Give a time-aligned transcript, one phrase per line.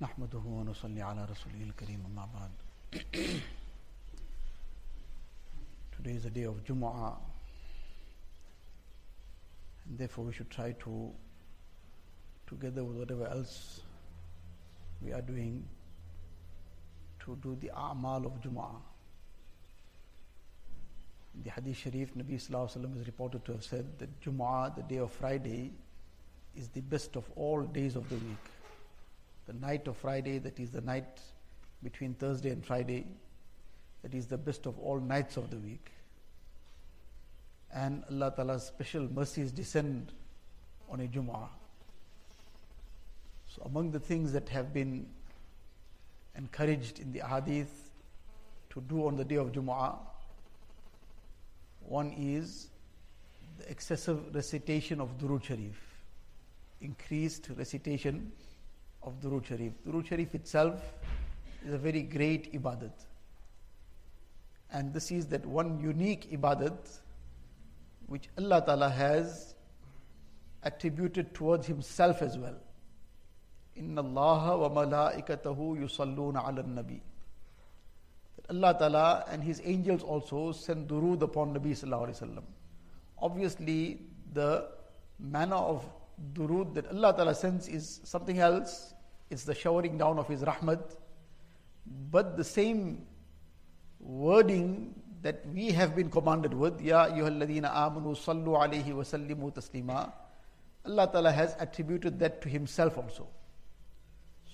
[0.00, 2.50] نحمده ونصلي على رسوله الكريم أما بعد
[5.96, 7.16] Today is the day of Jumu'ah
[9.86, 11.10] and therefore we should try to
[12.46, 13.80] together with whatever else
[15.02, 15.64] we are doing
[17.20, 18.80] to do the a'mal of Jumu'ah.
[21.34, 24.74] In the Hadith Sharif, Nabi Sallallahu Alaihi Wasallam is reported to have said that Jumu'ah,
[24.76, 25.72] the day of Friday,
[26.56, 28.46] is the best of all days of the week.
[29.47, 31.19] The night of Friday, that is the night
[31.83, 33.05] between Thursday and Friday,
[34.01, 35.91] that is the best of all nights of the week.
[37.73, 40.13] And Allah Ta'ala's special mercies descend
[40.89, 41.49] on a Jumu'ah.
[43.47, 45.07] So, among the things that have been
[46.37, 47.91] encouraged in the Hadith
[48.71, 49.97] to do on the day of Jumu'ah,
[51.81, 52.69] one is
[53.59, 55.79] the excessive recitation of Durood Sharif,
[56.81, 58.31] increased recitation
[59.03, 59.73] of Durood Sharif.
[59.85, 60.81] Durood Sharif itself
[61.65, 62.91] is a very great ibadat.
[64.71, 66.99] And this is that one unique ibadat
[68.07, 69.55] which Allah Ta'ala has
[70.63, 72.55] attributed towards Himself as well.
[73.75, 76.99] Inna Allah wa malaikatahu yusalluna ala nabi.
[78.49, 82.43] Allah Ta'ala and His angels also send durood upon Nabi Sallallahu Alaihi Wasallam.
[83.19, 84.01] Obviously,
[84.33, 84.67] the
[85.19, 85.85] manner of
[86.33, 88.93] durood that Allah Ta'ala sends is something else.
[89.29, 90.95] It's the showering down of His rahmat.
[92.11, 93.05] But the same
[93.99, 100.11] wording that we have been commanded with, Ya ayyuhalladhina amanu sallu alayhi wa sallimu taslima,
[100.85, 103.27] Allah Ta'ala has attributed that to Himself also.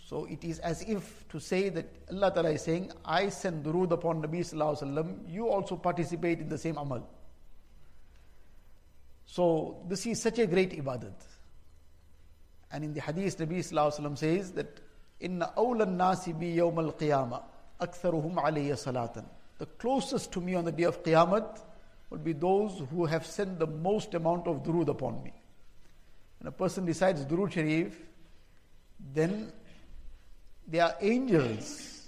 [0.06, 3.92] So it is as if to say that Allah Ta'ala is saying, I send durood
[3.92, 7.08] upon Nabi Sallallahu Alaihi Wasallam, you also participate in the same amal.
[9.28, 11.14] So this is such a great ibadat.
[12.72, 14.80] And in the hadith, Nabi Wasallam says that,
[15.20, 17.44] Inna awlan nasi bi yawm al-qiyamah,
[17.82, 19.26] aktharuhum alayya salatan.
[19.58, 21.60] The closest to me on the day of Qiyamah
[22.10, 25.34] will be those who have sent the most amount of durood upon me.
[26.40, 27.98] When a person recites durood sharif,
[29.14, 29.52] then
[30.68, 32.08] there are angels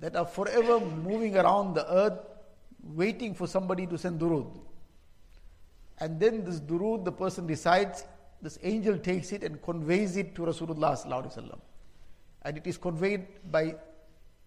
[0.00, 2.18] that are forever moving around the earth
[2.82, 4.58] waiting for somebody to send durood.
[5.98, 8.04] And then this durood the person recites,
[8.42, 11.58] this angel takes it and conveys it to Rasulullah
[12.46, 13.74] and it is conveyed by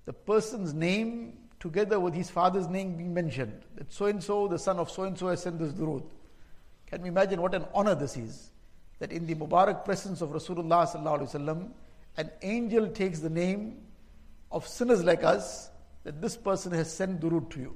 [0.06, 3.62] the person's name together with his father's name being mentioned.
[3.76, 6.04] That so and so, the son of so and so, has sent this durood.
[6.88, 8.52] Can we imagine what an honor this is?
[9.00, 11.70] That in the Mubarak presence of Rasulullah
[12.18, 13.82] an angel takes the name
[14.52, 15.70] of sinners like us,
[16.04, 17.76] that this person has sent durood to you.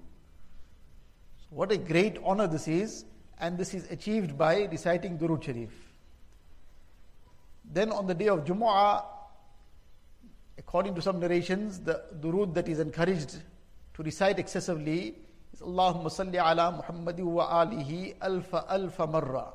[1.42, 3.06] So what a great honor this is,
[3.40, 5.93] and this is achieved by reciting durood sharif.
[7.66, 9.04] Then on the day of Jumu'ah,
[10.58, 13.38] according to some narrations, the durood that is encouraged
[13.94, 15.16] to recite excessively
[15.54, 19.54] is Allahumma salli ala Muhammadi wa alihi alfa alfa marra.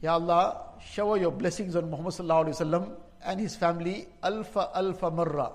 [0.00, 5.10] Ya Allah, shower your blessings on Muhammad sallallahu alaihi wasallam and his family alfa alfa
[5.10, 5.52] marra.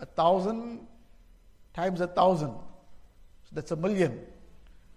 [0.00, 0.86] A thousand
[1.74, 2.54] times a thousand.
[3.44, 4.20] So that's a million.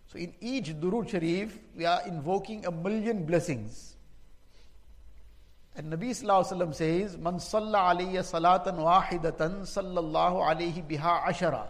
[0.08, 3.96] So in each Durood Sharif, we are invoking a million blessings.
[5.76, 11.68] And Nabi Sallallahu says, Man salla alayya salatan wahidatan sallallahu alayhi biha ashara.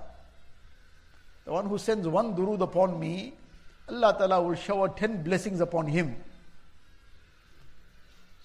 [1.45, 3.33] The one who sends one durood upon me,
[3.87, 6.15] Allah Ta'ala will shower ten blessings upon him.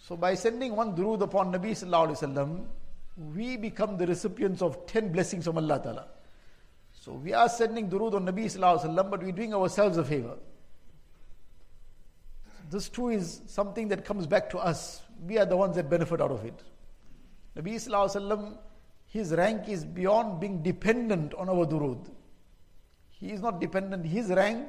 [0.09, 2.65] So by sending one durood upon Nabi Sallallahu Alaihi Wasallam,
[3.35, 6.07] we become the recipients of ten blessings from Allah Ta'ala.
[6.93, 10.05] So we are sending durood on Nabi Sallallahu Alaihi Wasallam, but we're doing ourselves a
[10.05, 10.37] favor.
[12.71, 16.21] This too is something that comes back to us we are the ones that benefit
[16.21, 16.63] out of it.
[17.57, 18.59] Nabi Sallallahu
[19.07, 22.11] his rank is beyond being dependent on our durood.
[23.09, 24.69] He is not dependent, his rank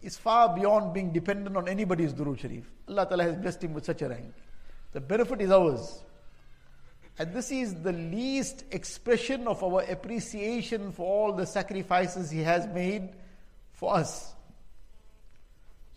[0.00, 2.64] is far beyond being dependent on anybody's durood sharif.
[2.88, 4.32] Allah Ta'ala has blessed him with such a rank.
[4.92, 6.02] The benefit is ours.
[7.18, 12.66] And this is the least expression of our appreciation for all the sacrifices he has
[12.68, 13.10] made
[13.72, 14.34] for us.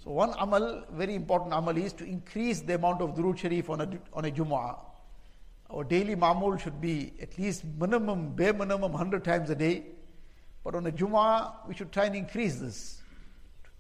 [0.06, 3.82] So one amal, very important amal is to increase the amount of Durood Sharif on
[3.82, 4.78] a, on a Jumu'ah.
[5.72, 9.84] Our daily mamul should be at least minimum, bare minimum 100 times a day.
[10.64, 13.02] But on a Jumu'ah, we should try and increase this.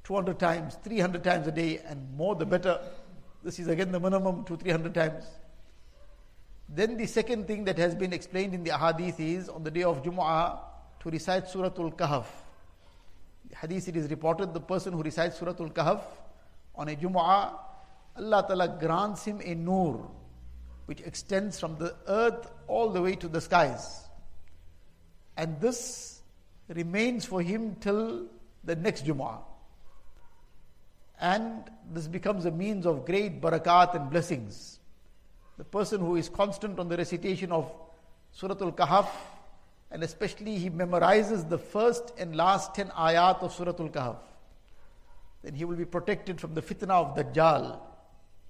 [0.03, 2.79] 200 times, 300 times a day, and more the better.
[3.43, 5.25] This is again the minimum, to 300 times.
[6.67, 9.83] Then the second thing that has been explained in the ahadith is on the day
[9.83, 10.57] of Jumu'ah
[11.01, 12.25] to recite Suratul Kahf
[13.53, 16.01] hadith it is reported the person who recites Surah Al Kahf
[16.75, 17.53] on a Jumu'ah,
[18.17, 20.09] Allah Ta'ala grants him a nur.
[20.85, 24.07] which extends from the earth all the way to the skies.
[25.37, 26.21] And this
[26.67, 28.27] remains for him till
[28.63, 29.41] the next Jumu'ah.
[31.19, 34.79] And this becomes a means of great barakat and blessings.
[35.57, 37.71] The person who is constant on the recitation of
[38.31, 39.07] Surah Al Kahf,
[39.95, 44.17] and especially he memorizes the first and last 10 ayat of Surah Al Kahf,
[45.41, 47.79] then he will be protected from the fitna of Dajjal,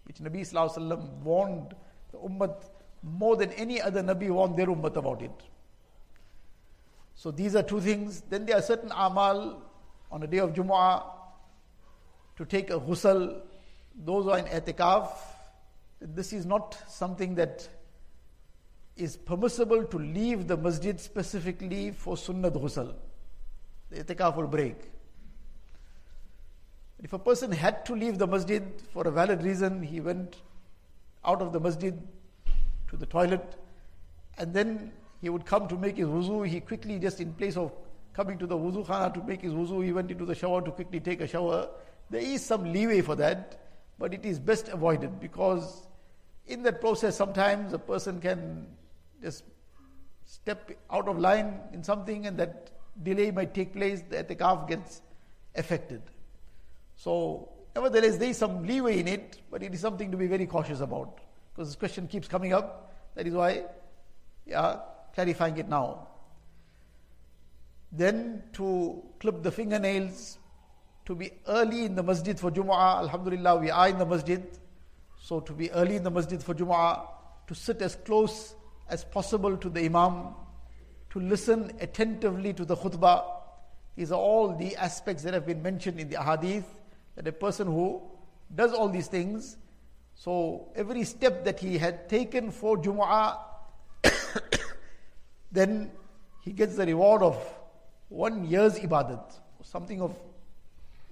[0.05, 1.75] which Nabi Sallallahu warned
[2.11, 2.63] the Ummah
[3.03, 5.43] more than any other Nabi warned their Ummah about it.
[7.13, 8.23] So these are two things.
[8.27, 9.61] Then there are certain amal
[10.11, 11.03] on a day of Jumu'ah
[12.37, 13.39] to take a ghusl.
[14.03, 15.11] Those who are in etikaf,
[16.01, 17.69] this is not something that
[18.97, 22.93] is permissible to leave the masjid specifically for sunnat ghusl.
[23.89, 24.75] The etikaf will break.
[27.03, 28.63] If a person had to leave the masjid
[28.93, 30.37] for a valid reason, he went
[31.25, 32.01] out of the masjid
[32.89, 33.55] to the toilet,
[34.37, 36.47] and then he would come to make his wuzu.
[36.47, 37.73] He quickly, just in place of
[38.13, 40.71] coming to the wuzu khana to make his wuzu, he went into the shower to
[40.71, 41.67] quickly take a shower.
[42.09, 43.59] There is some leeway for that,
[43.99, 45.85] but it is best avoided because
[46.47, 48.67] in that process, sometimes a person can
[49.25, 49.43] just
[50.25, 52.69] step out of line in something and that
[53.01, 55.01] delay might take place, the etikaf gets
[55.55, 56.01] affected.
[56.95, 60.45] So, nevertheless, there is some leeway in it, but it is something to be very
[60.45, 61.19] cautious about
[61.51, 62.93] because this question keeps coming up.
[63.15, 63.63] That is why,
[64.45, 64.79] yeah,
[65.13, 66.07] clarifying it now.
[67.91, 70.37] Then to clip the fingernails,
[71.05, 72.97] to be early in the masjid for Jumu'ah.
[72.99, 74.43] Alhamdulillah, we are in the masjid.
[75.21, 77.07] So to be early in the masjid for Jumu'ah,
[77.47, 78.55] to sit as close
[78.89, 80.35] as possible to the Imam,
[81.11, 83.23] to listen attentively to the khutbah.
[83.95, 86.65] These are all the aspects that have been mentioned in the hadith.
[87.15, 88.01] That a person who
[88.53, 89.57] does all these things,
[90.13, 93.37] so every step that he had taken for Jumu'ah,
[95.51, 95.91] then
[96.43, 97.37] he gets the reward of
[98.09, 99.23] one year's ibadat,
[99.63, 100.15] something of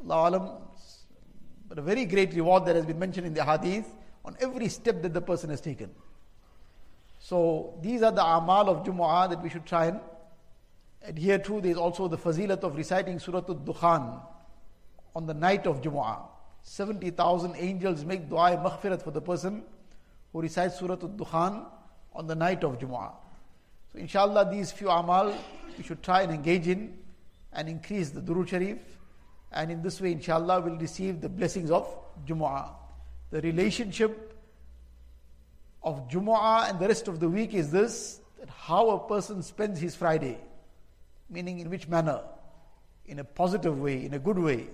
[0.07, 0.49] Allah alam,
[1.67, 3.87] but a very great reward that has been mentioned in the hadith
[4.25, 5.89] on every step that the person has taken.
[7.23, 10.01] So these are the amal of Jumu'ah that we should try and
[11.07, 11.61] adhere to.
[11.61, 14.21] There is also the fazilat of reciting Surah Al-Dukhan
[15.15, 16.19] on the night of Jumu'ah.
[16.63, 19.63] 70,000 angels make dua maghfirat for the person
[20.33, 21.65] who recites Surah Al-Dukhan
[22.11, 23.13] on the night of Jumu'ah.
[23.93, 25.33] So inshallah these few amal
[25.77, 26.93] we should try and engage in
[27.53, 28.79] and increase the Durud Sharif
[29.53, 31.87] and in this way inshallah we'll receive the blessings of
[32.27, 32.67] Jumu'ah.
[33.31, 34.32] The relationship
[35.83, 39.79] of Jumu'ah and the rest of the week is this that how a person spends
[39.79, 40.37] his Friday,
[41.29, 42.21] meaning in which manner,
[43.05, 44.67] in a positive way, in a good way,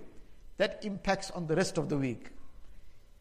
[0.57, 2.29] that impacts on the rest of the week.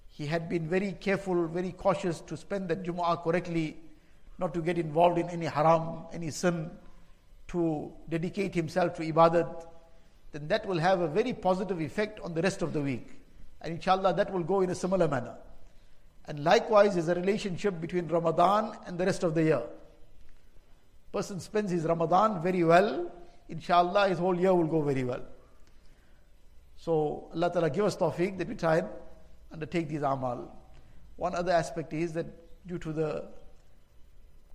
[0.08, 3.76] He had been very careful, very cautious to spend that Jumu'ah correctly
[4.38, 6.70] not to get involved in any haram, any sin,
[7.49, 9.67] to dedicate himself to ibadat,
[10.32, 13.08] then that will have a very positive effect on the rest of the week.
[13.61, 15.35] And inshallah, that will go in a similar manner.
[16.29, 19.63] And likewise is a relationship between Ramadan and the rest of the year.
[21.13, 23.11] Person spends his Ramadan very well,
[23.49, 25.23] inshallah, his whole year will go very well.
[26.77, 28.89] So, Allah Ta'ala give us tawfiq that we try and
[29.51, 30.55] undertake these amal.
[31.17, 32.27] One other aspect is that
[32.69, 33.25] due to the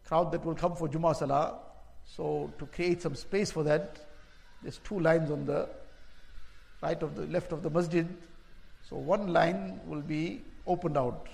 [0.05, 1.59] crowd that will come for Jummah Salah.
[2.05, 3.97] So to create some space for that,
[4.61, 5.67] there's two lines on the
[6.81, 8.07] right of the left of the masjid.
[8.87, 11.27] So one line will be opened out.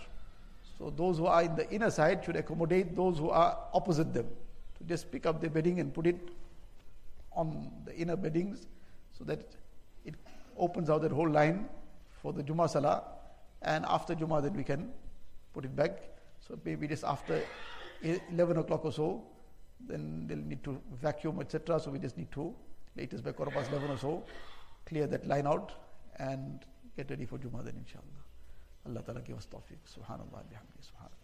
[0.80, 4.28] So those who are in the inner side should accommodate those who are opposite them.
[4.78, 6.30] To just pick up the bedding and put it
[7.34, 8.66] on the inner beddings
[9.12, 9.42] so that
[10.06, 10.16] it
[10.58, 11.68] opens out that whole line
[12.22, 13.04] for the Jummah Salah.
[13.62, 14.90] And after Jummah, then we can
[15.54, 16.00] put it back.
[16.40, 17.42] So maybe just after
[18.02, 19.22] 11 o'clock or so,
[19.86, 21.82] then they'll need to vacuum, etc.
[21.82, 22.56] So we just need to,
[22.96, 24.24] latest by quarter past 11 or so,
[24.86, 25.74] clear that line out
[26.16, 28.29] and get ready for Jummah then inshallah.
[28.86, 29.80] Allah Ta'ala give us tawfiq.
[29.86, 31.19] Subhanallah, bihamdi, subhanallah.